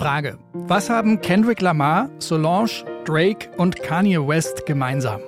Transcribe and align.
Frage. 0.00 0.38
Was 0.54 0.88
haben 0.88 1.20
Kendrick 1.20 1.60
Lamar, 1.60 2.08
Solange, 2.18 2.84
Drake 3.04 3.50
und 3.58 3.82
Kanye 3.82 4.26
West 4.26 4.64
gemeinsam? 4.64 5.20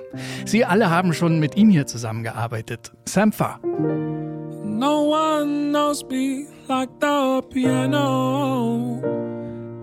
Sie 0.45 0.65
alle 0.65 0.89
haben 0.89 1.13
schon 1.13 1.39
mit 1.39 1.55
ihm 1.55 1.69
hier 1.69 1.85
zusammengearbeitet. 1.85 2.91
Sampha. 3.05 3.59
No 3.63 5.11
one 5.11 5.69
knows 5.69 6.03
me 6.09 6.47
like 6.67 6.89
the 6.99 7.41
piano 7.51 8.99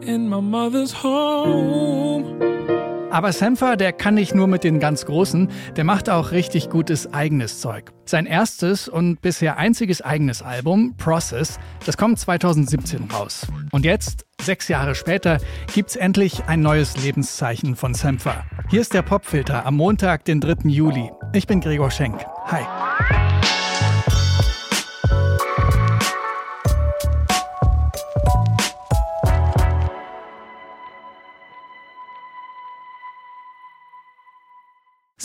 in 0.01 0.29
my 0.29 0.41
mother's 0.41 0.93
home. 0.93 2.50
Aber 3.11 3.33
Sampha, 3.33 3.75
der 3.75 3.93
kann 3.93 4.15
nicht 4.15 4.35
nur 4.35 4.47
mit 4.47 4.63
den 4.63 4.79
ganz 4.79 5.05
Großen, 5.05 5.49
der 5.77 5.85
macht 5.85 6.09
auch 6.09 6.31
richtig 6.31 6.71
gutes 6.71 7.13
eigenes 7.13 7.61
Zeug. 7.61 7.93
Sein 8.05 8.25
erstes 8.25 8.89
und 8.89 9.21
bisher 9.21 9.57
einziges 9.57 10.01
eigenes 10.01 10.43
Album, 10.43 10.95
Process, 10.97 11.59
das 11.85 11.97
kommt 11.97 12.21
2017 12.21 13.11
raus. 13.11 13.47
Und 13.73 13.85
jetzt, 13.85 14.27
sechs 14.41 14.69
Jahre 14.69 14.95
später, 14.95 15.39
gibt's 15.75 15.97
endlich 15.97 16.45
ein 16.47 16.61
neues 16.61 16.97
Lebenszeichen 16.97 17.75
von 17.75 17.95
Sampha. 17.95 18.45
Hier 18.69 18.81
ist 18.81 18.95
der 18.95 19.03
Popfilter 19.03 19.67
am 19.67 19.77
Montag, 19.77 20.25
den 20.25 20.41
3. 20.41 20.69
Juli. 20.69 21.11
Ich 21.33 21.49
bin 21.49 21.61
Gregor 21.61 21.91
Schenk. 21.91 22.25
Hi. 22.47 22.65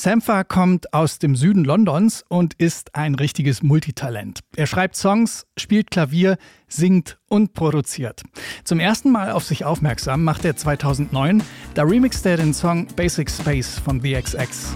Sampha 0.06 0.44
kommt 0.44 0.94
aus 0.94 1.18
dem 1.18 1.36
Süden 1.36 1.66
Londons 1.66 2.24
und 2.28 2.54
ist 2.60 2.94
ein 2.94 3.16
richtiges 3.16 3.64
Multitalent. 3.64 4.42
Er 4.56 4.68
schreibt 4.68 4.96
Songs, 4.96 5.48
spielt 5.58 5.90
Klavier, 5.90 6.38
singt 6.68 7.18
und 7.28 7.54
produziert. 7.54 8.22
Zum 8.66 8.80
ersten 8.80 9.12
Mal 9.12 9.32
auf 9.32 9.46
sich 9.46 9.66
aufmerksam 9.66 10.24
macht 10.24 10.46
er 10.46 10.56
2009. 10.56 11.42
Da 11.74 11.82
remixt 11.82 12.24
er 12.28 12.38
den 12.38 12.54
Song 12.54 12.86
Basic 12.96 13.32
Space 13.32 13.80
von 13.80 14.00
The 14.00 14.22
XX. 14.22 14.76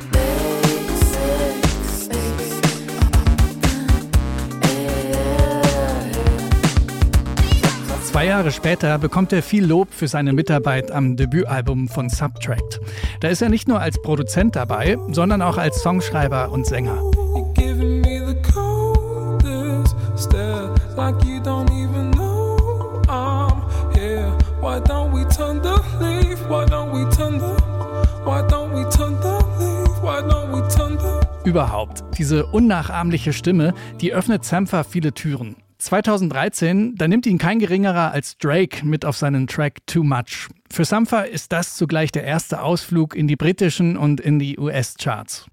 Zwei 8.19 8.25
Jahre 8.25 8.51
später 8.51 8.97
bekommt 8.97 9.31
er 9.31 9.41
viel 9.41 9.65
Lob 9.65 9.93
für 9.93 10.09
seine 10.09 10.33
Mitarbeit 10.33 10.91
am 10.91 11.15
Debütalbum 11.15 11.87
von 11.87 12.09
Subtract. 12.09 12.81
Da 13.21 13.29
ist 13.29 13.41
er 13.41 13.47
nicht 13.47 13.69
nur 13.69 13.79
als 13.79 14.01
Produzent 14.01 14.57
dabei, 14.57 14.97
sondern 15.09 15.41
auch 15.41 15.57
als 15.57 15.81
Songschreiber 15.81 16.51
und 16.51 16.65
Sänger. 16.65 17.01
Überhaupt, 31.45 32.03
diese 32.17 32.45
unnachahmliche 32.47 33.31
Stimme, 33.31 33.73
die 34.01 34.13
öffnet 34.13 34.43
Sampha 34.43 34.83
viele 34.83 35.13
Türen. 35.13 35.55
2013, 35.79 36.95
da 36.95 37.07
nimmt 37.07 37.25
ihn 37.25 37.37
kein 37.37 37.59
geringerer 37.59 38.11
als 38.11 38.37
Drake 38.37 38.85
mit 38.85 39.05
auf 39.05 39.17
seinen 39.17 39.47
Track 39.47 39.77
Too 39.87 40.03
Much. 40.03 40.49
Für 40.71 40.85
Sampha 40.85 41.21
ist 41.21 41.51
das 41.51 41.75
zugleich 41.75 42.11
der 42.11 42.25
erste 42.25 42.61
Ausflug 42.61 43.15
in 43.15 43.27
die 43.27 43.35
britischen 43.35 43.97
und 43.97 44.19
in 44.19 44.39
die 44.39 44.59
US-Charts. 44.59 45.45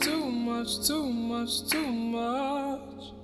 Too 0.00 0.28
much, 0.28 0.86
too 0.86 1.04
much, 1.10 1.68
too 1.70 1.86
much. 1.86 3.17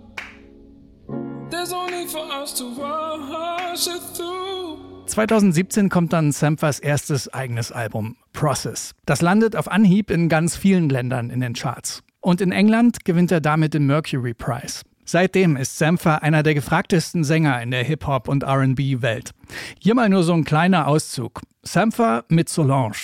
2017 5.06 5.88
kommt 5.88 6.12
dann 6.12 6.32
Samphas 6.32 6.78
erstes 6.80 7.32
eigenes 7.32 7.72
Album, 7.72 8.16
Process. 8.32 8.94
Das 9.06 9.22
landet 9.22 9.56
auf 9.56 9.70
Anhieb 9.70 10.10
in 10.10 10.28
ganz 10.28 10.56
vielen 10.56 10.88
Ländern 10.88 11.30
in 11.30 11.40
den 11.40 11.54
Charts. 11.54 12.02
Und 12.20 12.40
in 12.40 12.52
England 12.52 13.04
gewinnt 13.04 13.30
er 13.30 13.40
damit 13.40 13.74
den 13.74 13.86
Mercury 13.86 14.34
Prize. 14.34 14.82
Seitdem 15.04 15.56
ist 15.56 15.78
Sampha 15.78 16.16
einer 16.16 16.42
der 16.42 16.54
gefragtesten 16.54 17.24
Sänger 17.24 17.60
in 17.60 17.70
der 17.70 17.84
Hip-Hop- 17.84 18.28
und 18.28 18.42
RB-Welt. 18.42 19.32
Hier 19.78 19.94
mal 19.94 20.08
nur 20.08 20.22
so 20.22 20.32
ein 20.32 20.44
kleiner 20.44 20.88
Auszug. 20.88 21.42
Sampha 21.62 22.24
mit 22.28 22.48
Solange. 22.48 22.94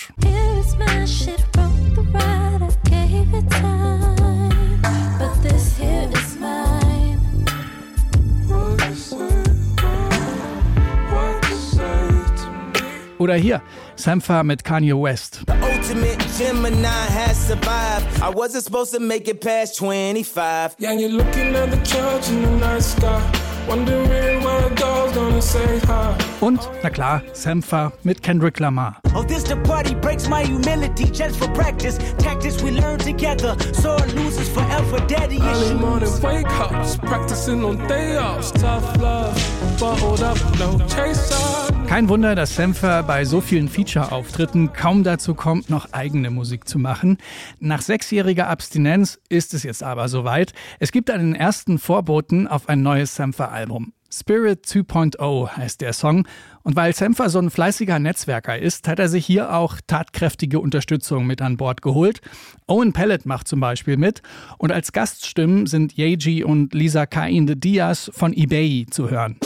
Oder 13.31 13.39
hier, 13.39 13.61
Sampha 13.95 14.43
mit 14.43 14.65
Kanye 14.65 14.93
West. 14.93 15.43
The 15.45 15.53
ultimate 15.53 16.17
Gemini 16.37 16.85
has 16.85 17.47
survived. 17.47 18.05
I 18.21 18.27
wasn't 18.27 18.65
supposed 18.65 18.93
to 18.93 18.99
make 18.99 19.29
it 19.29 19.39
past 19.39 19.77
25. 19.77 20.75
Yeah, 20.77 20.91
you're 20.91 21.07
looking 21.07 21.55
at 21.55 21.71
the 21.71 21.77
church 21.77 22.29
in 22.29 22.41
the 22.41 22.51
night 22.59 22.83
sky. 22.83 23.21
Und, 26.41 26.59
na 26.81 26.89
klar, 26.89 27.21
Sampha 27.33 27.91
mit 28.03 28.23
Kendrick 28.23 28.59
Lamar. 28.59 28.97
Oh, 29.13 29.23
this 29.23 29.43
the 29.43 29.55
party 29.57 29.93
breaks 29.93 30.27
my 30.27 30.43
humility 30.43 31.05
just 31.05 31.35
for 31.37 31.47
practice. 31.53 31.99
Tactics 32.17 32.63
we 32.63 32.71
learn 32.71 32.97
together. 32.97 33.55
So 33.73 33.95
loses 34.15 34.49
forever. 34.49 34.99
Daddy 35.07 35.37
issues. 35.37 35.71
Early 35.71 35.79
morning 35.79 36.23
wake 36.23 36.59
ups, 36.59 36.97
practicing 36.97 37.63
on 37.63 37.77
day 37.87 38.17
offs. 38.17 38.51
Tough 38.51 38.97
love, 38.99 39.35
bottled 39.79 40.23
up, 40.23 40.37
no 40.57 40.79
chaser. 40.87 41.69
Kein 41.87 42.09
Wunder, 42.09 42.35
dass 42.35 42.55
Sampha 42.55 43.01
bei 43.01 43.25
so 43.25 43.41
vielen 43.41 43.67
Feature-Auftritten 43.67 44.73
kaum 44.73 45.03
dazu 45.03 45.35
kommt, 45.35 45.69
noch 45.69 45.91
eigene 45.91 46.31
Musik 46.31 46.67
zu 46.67 46.79
machen. 46.79 47.17
Nach 47.59 47.81
sechsjähriger 47.81 48.47
Abstinenz 48.47 49.19
ist 49.29 49.53
es 49.53 49.63
jetzt 49.63 49.83
aber 49.83 50.07
soweit. 50.07 50.53
Es 50.79 50.91
gibt 50.91 51.11
einen 51.11 51.35
ersten 51.35 51.77
Vorboten 51.77 52.47
auf 52.47 52.69
ein 52.69 52.81
neues 52.81 53.15
Sampha-Album. 53.15 53.93
Spirit 54.13 54.65
2.0 54.65 55.55
heißt 55.55 55.79
der 55.79 55.93
Song. 55.93 56.27
Und 56.63 56.75
weil 56.75 56.93
Sampha 56.93 57.29
so 57.29 57.39
ein 57.39 57.49
fleißiger 57.49 57.97
Netzwerker 57.97 58.59
ist, 58.59 58.87
hat 58.87 58.99
er 58.99 59.07
sich 59.07 59.25
hier 59.25 59.55
auch 59.55 59.77
tatkräftige 59.87 60.59
Unterstützung 60.59 61.25
mit 61.25 61.41
an 61.41 61.57
Bord 61.57 61.81
geholt. 61.81 62.21
Owen 62.67 62.91
Pellet 62.91 63.25
macht 63.25 63.47
zum 63.47 63.61
Beispiel 63.61 63.95
mit. 63.95 64.21
Und 64.57 64.71
als 64.71 64.91
Gaststimmen 64.91 65.65
sind 65.65 65.97
Yeji 65.97 66.43
und 66.43 66.73
Lisa 66.73 67.05
Cain 67.05 67.47
de 67.47 67.55
Diaz 67.55 68.11
von 68.13 68.33
eBay 68.33 68.85
zu 68.91 69.09
hören. 69.09 69.37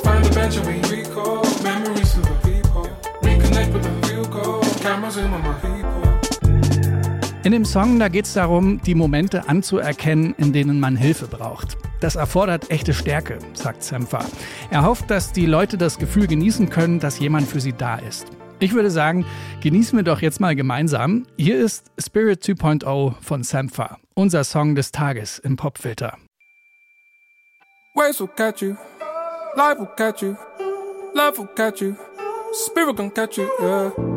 In 7.43 7.51
dem 7.51 7.65
Song, 7.65 7.99
da 7.99 8.07
geht 8.07 8.25
es 8.25 8.33
darum, 8.33 8.81
die 8.81 8.95
Momente 8.95 9.47
anzuerkennen, 9.47 10.33
in 10.39 10.51
denen 10.51 10.79
man 10.79 10.95
Hilfe 10.95 11.27
braucht. 11.27 11.77
Das 12.00 12.16
erfordert 12.16 12.72
echte 12.72 12.94
Stärke, 12.94 13.39
sagt 13.53 13.83
Sampha. 13.83 14.25
Er 14.69 14.83
hofft, 14.83 15.09
dass 15.09 15.31
die 15.31 15.45
Leute 15.45 15.78
das 15.78 15.97
Gefühl 15.97 16.28
genießen 16.28 16.69
können, 16.69 17.00
dass 17.00 17.19
jemand 17.19 17.47
für 17.47 17.59
sie 17.59 17.73
da 17.73 17.95
ist. 17.95 18.28
Ich 18.59 18.73
würde 18.73 18.89
sagen, 18.89 19.25
genießen 19.61 19.97
wir 19.97 20.03
doch 20.03 20.22
jetzt 20.22 20.39
mal 20.39 20.55
gemeinsam. 20.55 21.25
Hier 21.38 21.57
ist 21.57 21.91
Spirit 22.00 22.44
2.0 22.44 23.16
von 23.22 23.44
Sampha, 23.44 23.97
unser 24.13 24.44
Song 24.44 24.75
des 24.75 24.91
Tages 24.91 25.39
im 25.39 25.57
Popfilter. 25.57 26.17
Waves 27.95 28.19
will 28.19 28.29
catch 28.35 28.61
you, 28.61 28.75
life 29.55 29.79
will 29.79 29.90
catch 29.96 30.22
you, 30.22 30.35
love 31.14 31.37
will 31.37 31.47
catch 31.55 31.81
you, 31.81 31.96
spirit 32.53 32.97
gonna 32.97 33.09
catch 33.09 33.37
you, 33.37 33.47
yeah. 33.61 34.15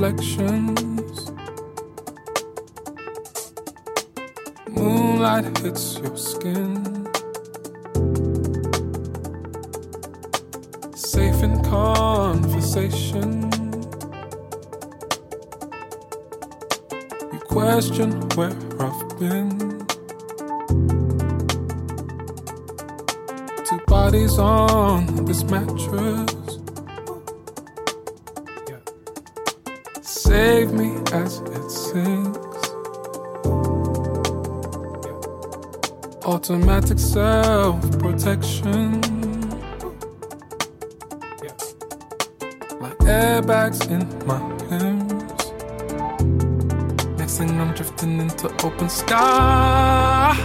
Reflections. 0.00 1.30
Moonlight 4.70 5.58
hits 5.58 5.98
your 5.98 6.16
skin. 6.16 7.06
Safe 10.94 11.42
in 11.42 11.62
conversation. 11.64 13.50
You 17.32 17.40
question 17.40 18.12
where 18.36 18.56
I've 18.80 19.18
been. 19.18 19.86
Two 23.66 23.80
bodies 23.86 24.38
on 24.38 25.26
this 25.26 25.44
mattress. 25.44 26.39
As 31.12 31.40
it 31.40 31.70
sings. 31.70 32.36
Automatic 36.24 36.98
self 36.98 37.80
protection. 37.98 39.00
Like 42.80 42.98
airbags 42.98 43.80
in 43.90 44.06
my 44.26 44.40
limbs. 44.68 45.42
Next 47.18 47.38
thing 47.38 47.50
I'm 47.60 47.74
drifting 47.74 48.20
into 48.20 48.48
open 48.64 48.88
sky. 48.88 50.36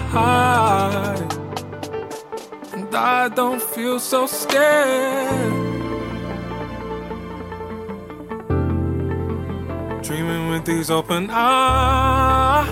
And 2.74 2.96
I 2.96 3.30
don't 3.30 3.62
feel 3.62 4.00
so 4.00 4.26
scared. 4.26 5.75
These 10.66 10.90
open 10.90 11.30
eyes. 11.30 12.68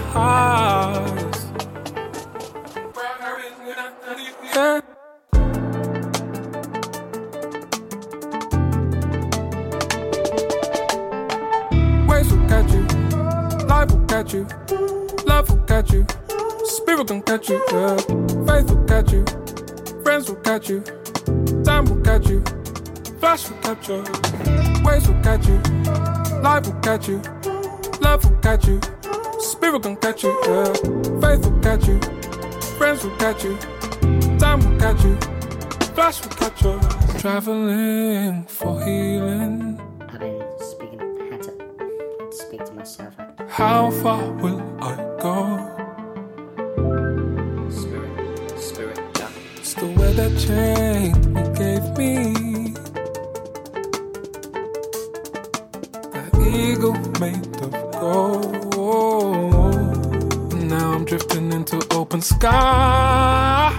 Yeah. 4.56 4.81
Waves 12.07 12.31
will 12.34 12.48
catch 12.48 12.72
you, 12.74 12.81
life 13.68 13.92
will 13.92 14.06
catch 14.07 14.34
you, 14.34 14.48
love 15.25 15.50
will 15.50 15.57
catch 15.68 15.92
you, 15.94 16.06
spirit 16.66 17.07
can 17.07 17.22
catch 17.22 17.50
you, 17.50 17.62
yeah. 17.72 17.98
Faith 17.98 18.72
will 18.72 18.86
catch 18.88 19.12
you, 19.12 19.24
friends 20.04 20.30
will 20.30 20.38
catch 20.38 20.69
you, 20.69 20.81
time 21.63 21.86
will 21.86 22.01
catch 22.01 22.28
you, 22.28 22.44
flash 23.19 23.50
will 23.50 23.57
catch 23.57 23.88
you, 23.88 24.04
waves 24.84 25.07
will 25.07 25.22
catch 25.22 25.48
you, 25.48 25.60
life 26.42 26.66
will 26.66 26.80
catch 26.81 27.07
you, 27.07 27.22
love 28.13 28.25
will 28.25 28.39
catch 28.42 28.68
you, 28.68 28.80
spirit 29.39 29.81
can 29.81 29.95
catch 29.95 30.21
you, 30.24 30.30
yeah. 30.45 30.71
Faith 31.21 31.44
will 31.45 31.60
catch 31.62 31.88
you, 31.88 32.00
friends 32.77 33.04
will 33.04 33.15
catch 33.18 33.44
you, 33.44 33.57
time 34.38 34.60
will 34.60 34.80
catch 34.80 35.04
you, 35.04 35.15
flash 35.95 36.21
will 36.21 36.30
catch 36.42 36.62
you. 36.62 36.80
Traveling 37.18 38.45
for 38.45 38.80
healing. 38.86 39.81
I've 40.10 40.19
been 40.19 40.44
speaking, 40.60 41.00
had 41.31 41.42
to 41.42 42.31
speak 42.31 42.63
to 42.65 42.74
myself. 42.74 43.15
How 43.50 43.89
far 43.89 44.21
will 44.33 44.62
I 44.80 44.95
go? 45.25 45.38
Spirit, 47.71 48.59
spirit, 48.59 49.00
yeah. 49.18 49.30
Still 49.63 49.92
wear 49.94 50.13
that 50.13 50.38
chain 50.38 51.32
skies. 62.24 63.74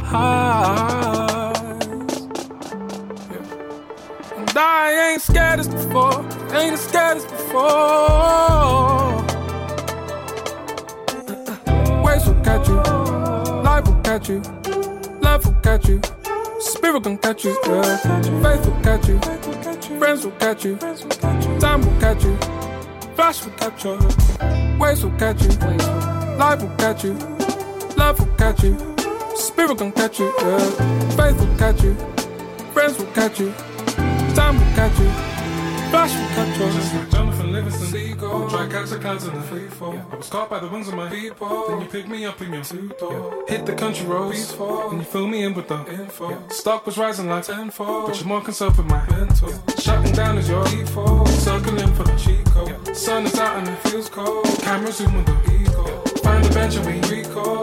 And 4.36 4.58
I 4.58 5.10
ain't 5.12 5.22
scared 5.22 5.60
as 5.60 5.68
before. 5.68 6.20
Ain't 6.54 6.74
as 6.74 6.80
scared 6.80 7.16
as 7.18 7.24
before. 7.24 7.64
Waves 12.04 12.26
will 12.26 12.40
catch 12.42 12.68
you, 12.68 12.76
life 13.62 13.84
will 13.86 14.00
catch 14.02 14.28
you, 14.28 14.42
love 15.20 15.44
will 15.44 15.54
catch 15.62 15.88
you, 15.88 16.00
spirit 16.60 17.02
can 17.02 17.18
catch 17.18 17.44
you, 17.44 17.56
yeah. 17.66 17.96
Faith 18.42 18.66
will 18.66 18.80
catch 18.82 19.08
you, 19.08 19.18
friends 19.98 20.24
will 20.24 20.32
catch 20.32 20.64
you, 20.64 20.76
time 21.58 21.80
will 21.82 22.00
catch 22.00 22.24
you, 22.24 22.36
flash 23.14 23.44
will 23.44 23.52
catch 23.52 23.84
you, 23.84 23.98
waves 24.78 25.04
will 25.04 25.12
catch 25.18 25.42
you, 25.42 25.50
life 26.38 26.60
will 26.62 26.76
catch 26.76 27.04
you, 27.04 27.14
love 28.04 28.20
will 28.20 28.36
catch 28.36 28.62
you, 28.62 28.76
spirit 29.34 29.78
can 29.78 29.90
catch 29.90 30.18
you, 30.18 30.30
yeah. 30.40 30.58
Faith 31.16 31.38
will 31.40 31.56
catch 31.56 31.82
you, 31.82 31.94
friends 32.74 32.98
will 32.98 33.12
catch 33.18 33.40
you, 33.40 33.50
time 34.34 34.58
will 34.58 34.74
catch 34.76 34.98
you. 34.98 35.10
Flash 35.90 36.12
will 36.18 36.28
catch 36.34 36.58
you. 36.58 36.66
Just 36.72 36.94
like 36.94 37.10
Jonathan 37.10 37.52
Livingston, 37.52 37.86
Seagull. 37.86 38.50
Try 38.50 38.66
catch 38.66 38.90
the 38.90 38.98
clouds 38.98 39.26
in 39.28 39.34
a 39.34 39.42
free 39.42 39.68
fall. 39.68 39.96
I 40.12 40.16
was 40.16 40.28
caught 40.28 40.50
by 40.50 40.58
the 40.58 40.66
wings 40.66 40.88
of 40.88 40.94
my 40.94 41.08
people. 41.08 41.68
Then 41.68 41.82
you 41.82 41.86
picked 41.86 42.08
me 42.08 42.24
up 42.24 42.42
in 42.42 42.52
your 42.52 42.64
suit. 42.64 43.00
Hit 43.46 43.64
the 43.64 43.76
country 43.76 44.04
roads. 44.04 44.56
And 44.90 44.98
you 44.98 45.04
fill 45.04 45.28
me 45.28 45.44
in 45.44 45.54
with 45.54 45.68
the 45.68 45.78
info. 45.86 46.48
Stock 46.48 46.84
was 46.84 46.98
rising 46.98 47.28
like 47.28 47.44
tenfold. 47.44 48.08
But 48.08 48.18
you're 48.18 48.26
more 48.26 48.40
concerned 48.40 48.76
with 48.76 48.86
my 48.86 49.08
mental. 49.08 49.52
Shutting 49.78 50.12
down 50.14 50.36
is 50.38 50.48
your 50.48 50.64
default. 50.64 51.28
Circling 51.28 51.94
for 51.94 52.02
the 52.02 52.16
cheat 52.16 52.44
code. 52.46 52.96
Sun 52.96 53.26
is 53.26 53.38
out 53.38 53.58
and 53.58 53.68
it 53.68 53.78
feels 53.88 54.08
cold. 54.08 54.44
Camera 54.62 54.90
zoom 54.90 55.14
with 55.14 55.26
the 55.26 55.52
ego. 55.60 55.84
Find 56.24 56.44
the 56.44 56.52
bench 56.52 56.74
and 56.74 56.86
we 56.86 56.94
recall. 57.16 57.62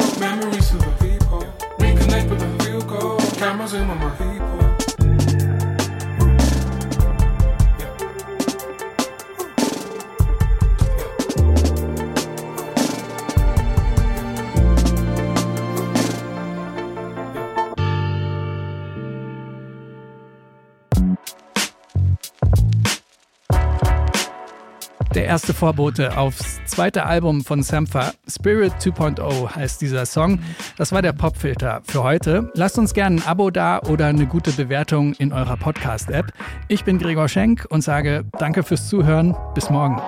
Erste 25.32 25.54
Vorbote 25.54 26.18
aufs 26.18 26.60
zweite 26.66 27.06
Album 27.06 27.46
von 27.46 27.64
Sampha, 27.64 28.12
Spirit 28.28 28.74
2.0 28.82 29.56
heißt 29.56 29.80
dieser 29.80 30.06
Song. 30.06 30.40
Das 30.76 30.92
war 30.92 31.02
der 31.02 31.14
Popfilter 31.14 31.82
für 31.86 32.04
heute. 32.04 32.52
Lasst 32.54 32.78
uns 32.78 32.94
gerne 32.94 33.16
ein 33.16 33.26
Abo 33.26 33.50
da 33.50 33.80
oder 33.80 34.08
eine 34.08 34.28
gute 34.28 34.52
Bewertung 34.52 35.14
in 35.14 35.32
eurer 35.32 35.56
Podcast-App. 35.56 36.34
Ich 36.68 36.84
bin 36.84 37.00
Gregor 37.00 37.30
Schenk 37.30 37.66
und 37.70 37.82
sage 37.82 38.26
danke 38.40 38.62
fürs 38.64 38.90
Zuhören. 38.90 39.34
Bis 39.56 39.70
morgen. 39.70 40.02